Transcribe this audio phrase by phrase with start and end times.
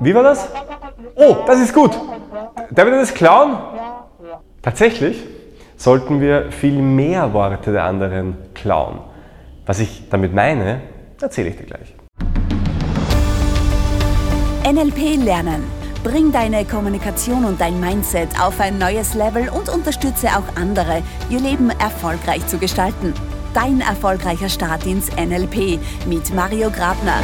[0.00, 0.48] Wie war das?
[1.16, 1.92] Oh, das ist gut.
[2.70, 3.58] Darf ich das klauen?
[4.62, 5.22] Tatsächlich
[5.76, 9.00] sollten wir viel mehr Worte der anderen klauen.
[9.66, 10.80] Was ich damit meine,
[11.20, 11.94] erzähle ich dir gleich.
[14.64, 15.64] NLP lernen.
[16.04, 21.38] Bring deine Kommunikation und dein Mindset auf ein neues Level und unterstütze auch andere, ihr
[21.38, 23.14] Leben erfolgreich zu gestalten.
[23.54, 27.20] Dein erfolgreicher Start ins NLP mit Mario Grabner.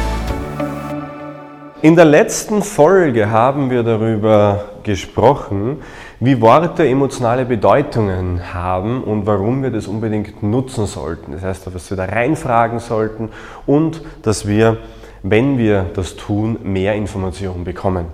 [1.81, 5.77] In der letzten Folge haben wir darüber gesprochen,
[6.19, 11.31] wie Worte emotionale Bedeutungen haben und warum wir das unbedingt nutzen sollten.
[11.31, 13.29] Das heißt, dass wir da reinfragen sollten
[13.65, 14.75] und dass wir,
[15.23, 18.07] wenn wir das tun, mehr Informationen bekommen.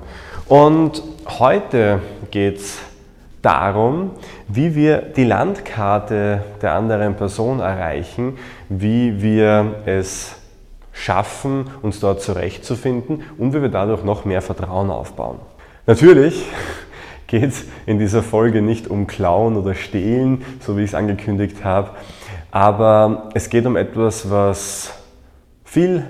[0.47, 1.01] Und
[1.39, 2.77] heute geht es
[3.41, 4.11] darum,
[4.47, 8.37] wie wir die Landkarte der anderen Person erreichen,
[8.69, 10.35] wie wir es
[10.95, 15.39] schaffen, uns dort zurechtzufinden und wie wir dadurch noch mehr Vertrauen aufbauen.
[15.85, 16.45] Natürlich
[17.27, 21.63] geht es in dieser Folge nicht um Klauen oder Stehlen, so wie ich es angekündigt
[21.63, 21.91] habe,
[22.49, 24.93] aber es geht um etwas, was
[25.65, 26.05] viel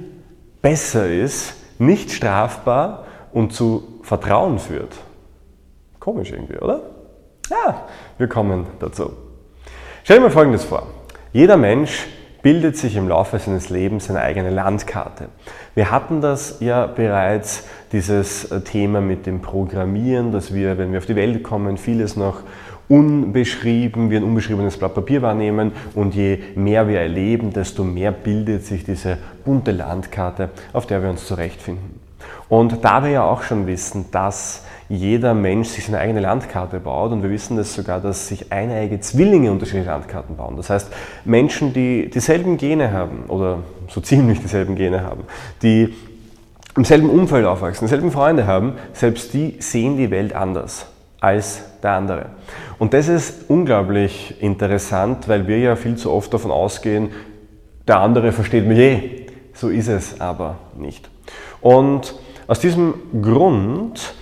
[0.61, 4.95] besser ist, nicht strafbar und zu Vertrauen führt.
[5.99, 6.81] Komisch irgendwie, oder?
[7.49, 7.85] Ja,
[8.19, 9.11] wir kommen dazu.
[10.03, 10.85] Stell dir mal Folgendes vor.
[11.33, 12.05] Jeder Mensch
[12.45, 15.29] bildet sich im Laufe seines Lebens seine eigene Landkarte.
[15.73, 21.07] Wir hatten das ja bereits, dieses Thema mit dem Programmieren, dass wir, wenn wir auf
[21.07, 22.41] die Welt kommen, vieles noch
[22.87, 28.63] unbeschrieben, wie ein unbeschriebenes Blatt Papier wahrnehmen und je mehr wir erleben, desto mehr bildet
[28.63, 32.04] sich diese bunte Landkarte, auf der wir uns zurechtfinden.
[32.47, 37.11] Und da wir ja auch schon wissen, dass jeder Mensch sich seine eigene Landkarte baut
[37.11, 40.57] und wir wissen das sogar, dass sich eineige Zwillinge unterschiedliche Landkarten bauen.
[40.57, 40.91] Das heißt,
[41.25, 43.59] Menschen, die dieselben Gene haben oder
[43.89, 45.23] so ziemlich dieselben Gene haben,
[45.63, 45.93] die
[46.75, 50.87] im selben Umfeld aufwachsen, dieselben Freunde haben, selbst die sehen die Welt anders
[51.19, 52.25] als der andere.
[52.77, 57.09] Und das ist unglaublich interessant, weil wir ja viel zu oft davon ausgehen,
[57.87, 59.25] der andere versteht mich eh.
[59.53, 61.09] So ist es aber nicht.
[61.61, 62.15] Und
[62.47, 64.13] aus diesem Grund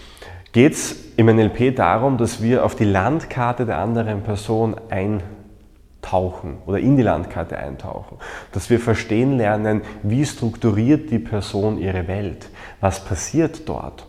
[0.54, 6.80] geht es im NLP darum, dass wir auf die Landkarte der anderen Person eintauchen oder
[6.80, 8.18] in die Landkarte eintauchen.
[8.52, 12.50] Dass wir verstehen lernen, wie strukturiert die Person ihre Welt,
[12.80, 14.08] was passiert dort.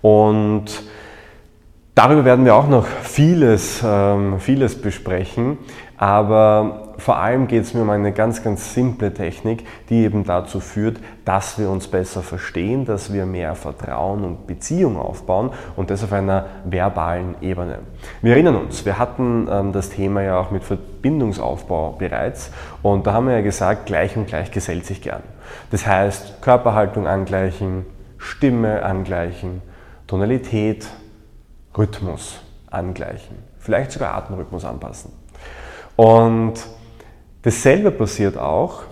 [0.00, 0.66] Und
[1.94, 5.58] darüber werden wir auch noch vieles, ähm, vieles besprechen.
[6.00, 10.58] Aber vor allem geht es mir um eine ganz, ganz simple Technik, die eben dazu
[10.58, 16.02] führt, dass wir uns besser verstehen, dass wir mehr Vertrauen und Beziehung aufbauen und das
[16.02, 17.80] auf einer verbalen Ebene.
[18.22, 22.50] Wir erinnern uns, wir hatten ähm, das Thema ja auch mit Verbindungsaufbau bereits
[22.80, 25.22] und da haben wir ja gesagt, gleich und gleich gesellt sich gern.
[25.70, 27.84] Das heißt, Körperhaltung angleichen,
[28.16, 29.60] Stimme angleichen,
[30.06, 30.86] Tonalität,
[31.76, 32.40] Rhythmus
[32.70, 35.19] angleichen, vielleicht sogar Atemrhythmus anpassen.
[35.96, 36.54] Und
[37.42, 38.82] dasselbe passiert auch,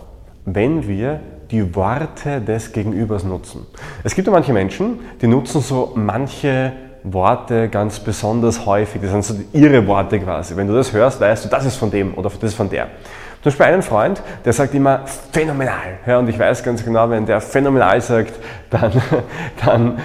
[0.44, 1.20] wenn wir
[1.50, 3.66] die Worte des Gegenübers nutzen.
[4.04, 6.72] Es gibt ja manche Menschen, die nutzen so manche
[7.04, 9.00] Worte ganz besonders häufig.
[9.00, 10.56] Das sind so ihre Worte quasi.
[10.56, 12.88] Wenn du das hörst, weißt du, das ist von dem oder das ist von der.
[13.42, 15.98] Zum Beispiel einen Freund, der sagt immer phänomenal.
[16.06, 18.34] Ja, und ich weiß ganz genau, wenn der phänomenal sagt,
[18.69, 19.00] dann,
[19.64, 19.98] dann,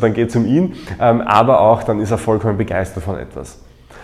[0.00, 0.74] dann geht es um ihn.
[0.98, 3.58] Ähm, aber auch dann ist er vollkommen begeistert von etwas.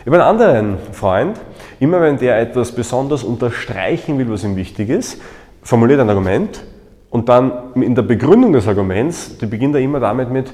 [0.04, 1.38] Über einen anderen Freund,
[1.78, 5.20] immer wenn der etwas besonders unterstreichen will, was ihm wichtig ist,
[5.62, 6.62] formuliert ein Argument
[7.10, 10.52] und dann in der Begründung des Arguments, die beginnt er immer damit mit,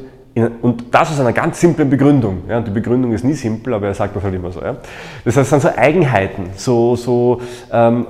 [0.60, 2.42] und das aus einer ganz simplen Begründung.
[2.48, 4.60] Ja, und die Begründung ist nie simpel, aber er sagt das halt immer so.
[4.60, 4.76] Ja.
[5.24, 7.40] Das heißt, es sind so Eigenheiten, so, so
[7.72, 8.06] ähm,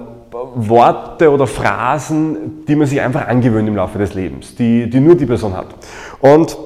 [0.54, 5.14] Worte oder Phrasen, die man sich einfach angewöhnt im Laufe des Lebens, die, die nur
[5.14, 5.68] die Person hat.
[6.20, 6.56] Und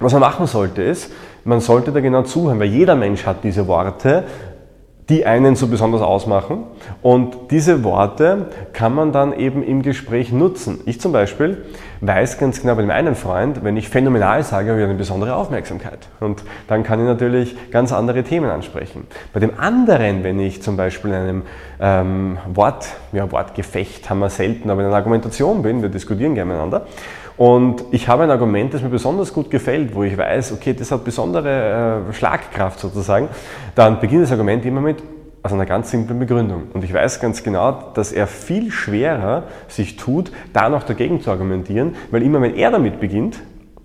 [0.00, 1.10] was man machen sollte ist,
[1.44, 4.24] man sollte da genau zuhören, weil jeder Mensch hat diese Worte,
[5.08, 6.64] die einen so besonders ausmachen.
[7.02, 10.80] Und diese Worte kann man dann eben im Gespräch nutzen.
[10.86, 11.64] Ich zum Beispiel
[12.00, 15.36] weiß ganz genau bei dem einen Freund, wenn ich phänomenal sage, habe ich eine besondere
[15.36, 16.08] Aufmerksamkeit.
[16.20, 19.06] Und dann kann ich natürlich ganz andere Themen ansprechen.
[19.32, 21.42] Bei dem anderen, wenn ich zum Beispiel in einem
[21.80, 26.52] ähm, Wort, ja, Wortgefecht haben wir selten, aber in einer Argumentation bin, wir diskutieren gerne
[26.52, 26.86] miteinander,
[27.36, 30.92] und ich habe ein Argument, das mir besonders gut gefällt, wo ich weiß, okay, das
[30.92, 33.28] hat besondere äh, Schlagkraft sozusagen.
[33.74, 35.02] Dann beginnt das Argument immer mit
[35.42, 36.68] aus einer ganz simplen Begründung.
[36.72, 41.30] Und ich weiß ganz genau, dass er viel schwerer sich tut, da noch dagegen zu
[41.30, 43.40] argumentieren, weil immer wenn er damit beginnt,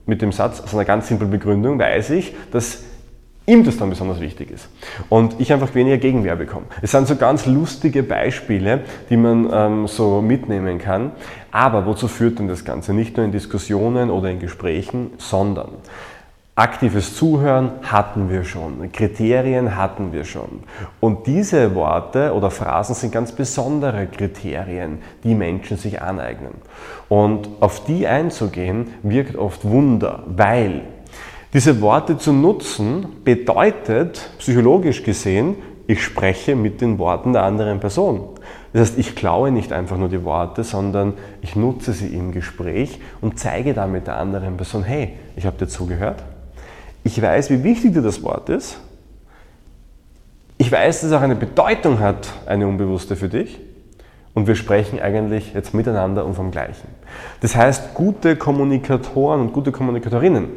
[0.06, 2.84] mit dem Satz aus einer ganz simplen Begründung, weiß ich, dass
[3.50, 4.70] ihm das dann besonders wichtig ist
[5.10, 6.68] und ich einfach weniger Gegenwehr bekomme.
[6.82, 11.12] Es sind so ganz lustige Beispiele, die man ähm, so mitnehmen kann.
[11.52, 12.94] Aber wozu führt denn das Ganze?
[12.94, 15.70] Nicht nur in Diskussionen oder in Gesprächen, sondern
[16.60, 20.64] Aktives Zuhören hatten wir schon, Kriterien hatten wir schon.
[21.00, 26.56] Und diese Worte oder Phrasen sind ganz besondere Kriterien, die Menschen sich aneignen.
[27.08, 30.82] Und auf die einzugehen, wirkt oft Wunder, weil
[31.54, 35.56] diese Worte zu nutzen bedeutet, psychologisch gesehen,
[35.88, 38.30] ich spreche mit den Worten der anderen Person.
[38.74, 43.00] Das heißt, ich klaue nicht einfach nur die Worte, sondern ich nutze sie im Gespräch
[43.22, 46.24] und zeige damit der anderen Person, hey, ich habe dir zugehört,
[47.04, 48.80] ich weiß, wie wichtig dir das Wort ist,
[50.60, 53.60] ich weiß, dass es auch eine Bedeutung hat, eine unbewusste für dich,
[54.34, 56.88] und wir sprechen eigentlich jetzt miteinander und vom Gleichen.
[57.42, 60.50] Das heißt, gute Kommunikatoren und gute Kommunikatorinnen,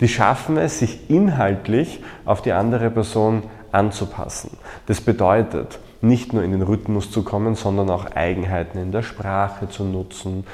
[0.00, 3.42] die schaffen es, sich inhaltlich auf die andere Person
[3.72, 4.56] anzupassen.
[4.86, 9.68] Das bedeutet, nicht nur in den Rhythmus zu kommen, sondern auch Eigenheiten in der Sprache
[9.68, 10.46] zu nutzen,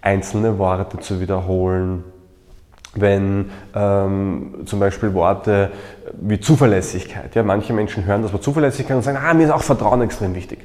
[0.00, 2.04] einzelne Worte zu wiederholen,
[2.94, 5.70] wenn ähm, zum Beispiel Worte
[6.12, 9.62] wie Zuverlässigkeit, ja, manche Menschen hören das Wort Zuverlässigkeit und sagen, ah, mir ist auch
[9.62, 10.60] Vertrauen extrem wichtig.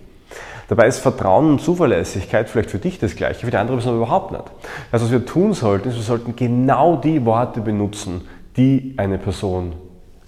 [0.71, 4.31] Dabei ist Vertrauen und Zuverlässigkeit vielleicht für dich das gleiche, für die andere Person überhaupt
[4.31, 4.45] nicht.
[4.89, 8.21] Also was wir tun sollten, ist, wir sollten genau die Worte benutzen,
[8.55, 9.73] die eine Person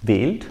[0.02, 0.44] wählt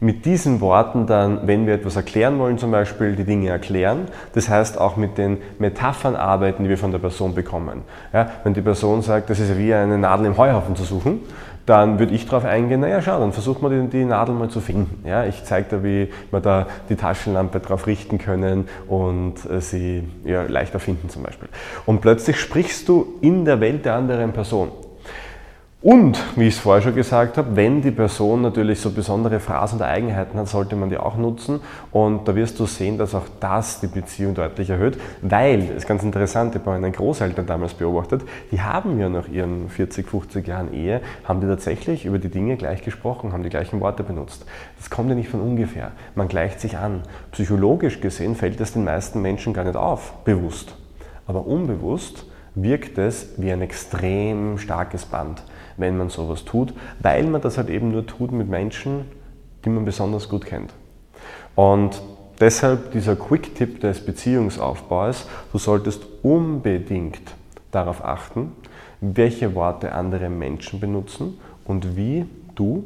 [0.00, 4.06] mit diesen Worten dann, wenn wir etwas erklären wollen, zum Beispiel die Dinge erklären.
[4.34, 7.82] Das heißt auch mit den Metaphern arbeiten, die wir von der Person bekommen.
[8.12, 11.20] Ja, wenn die Person sagt, das ist ja wie eine Nadel im Heuhaufen zu suchen,
[11.66, 14.60] dann würde ich darauf eingehen, naja, schau, dann versucht man die, die Nadel mal zu
[14.60, 15.06] finden.
[15.06, 20.08] Ja, ich zeige dir, wie wir da die Taschenlampe drauf richten können und äh, sie
[20.24, 21.48] ja, leichter finden zum Beispiel.
[21.86, 24.70] Und plötzlich sprichst du in der Welt der anderen Person.
[25.82, 29.78] Und, wie ich es vorher schon gesagt habe, wenn die Person natürlich so besondere Phrasen
[29.78, 31.60] und Eigenheiten hat, sollte man die auch nutzen.
[31.90, 35.88] Und da wirst du sehen, dass auch das die Beziehung deutlich erhöht, weil, das ist
[35.88, 38.20] ganz interessant, ich habe meinen Großeltern damals beobachtet,
[38.52, 42.58] die haben ja nach ihren 40, 50 Jahren Ehe, haben die tatsächlich über die Dinge
[42.58, 44.44] gleich gesprochen, haben die gleichen Worte benutzt.
[44.76, 45.92] Das kommt ja nicht von ungefähr.
[46.14, 47.04] Man gleicht sich an.
[47.32, 50.74] Psychologisch gesehen fällt das den meisten Menschen gar nicht auf, bewusst.
[51.26, 55.42] Aber unbewusst wirkt es wie ein extrem starkes Band
[55.80, 59.06] wenn man sowas tut, weil man das halt eben nur tut mit Menschen,
[59.64, 60.72] die man besonders gut kennt.
[61.54, 62.00] Und
[62.38, 67.34] deshalb dieser Quick-Tipp des Beziehungsaufbaus, du solltest unbedingt
[67.70, 68.52] darauf achten,
[69.00, 72.84] welche Worte andere Menschen benutzen und wie du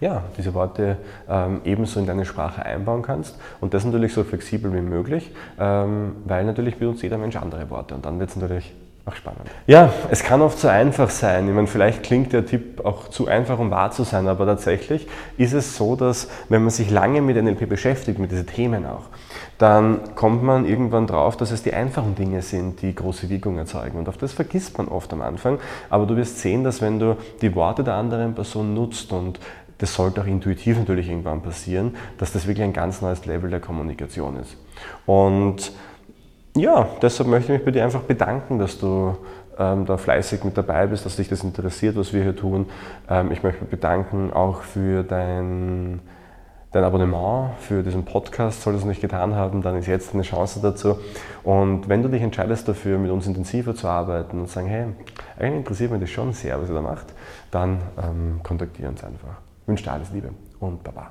[0.00, 0.96] ja, diese Worte
[1.28, 6.16] ähm, ebenso in deine Sprache einbauen kannst und das natürlich so flexibel wie möglich, ähm,
[6.24, 8.72] weil natürlich benutzt jeder Mensch andere Worte und dann wird es natürlich
[9.08, 9.42] auch spannend.
[9.66, 11.48] Ja, es kann oft so einfach sein.
[11.48, 15.08] Ich meine, vielleicht klingt der Tipp auch zu einfach, um wahr zu sein, aber tatsächlich
[15.36, 19.06] ist es so, dass wenn man sich lange mit NLP beschäftigt, mit diesen Themen auch,
[19.58, 23.98] dann kommt man irgendwann drauf, dass es die einfachen Dinge sind, die große Wirkung erzeugen.
[23.98, 25.58] Und auf das vergisst man oft am Anfang.
[25.90, 29.40] Aber du wirst sehen, dass wenn du die Worte der anderen Person nutzt und
[29.78, 33.60] das sollte auch intuitiv natürlich irgendwann passieren, dass das wirklich ein ganz neues Level der
[33.60, 34.56] Kommunikation ist.
[35.06, 35.72] Und
[36.58, 39.16] ja, deshalb möchte ich mich bei dir einfach bedanken, dass du
[39.58, 42.66] ähm, da fleißig mit dabei bist, dass dich das interessiert, was wir hier tun.
[43.08, 46.00] Ähm, ich möchte mich bedanken auch für dein,
[46.72, 48.62] dein Abonnement, für diesen Podcast.
[48.62, 50.98] Solltest du es nicht getan haben, dann ist jetzt eine Chance dazu.
[51.42, 54.86] Und wenn du dich entscheidest dafür, mit uns intensiver zu arbeiten und sagen, hey,
[55.38, 57.06] eigentlich interessiert mich das schon sehr, was ihr da macht,
[57.50, 59.40] dann ähm, kontaktiere uns einfach.
[59.62, 61.10] Ich wünsche dir alles Liebe und Baba.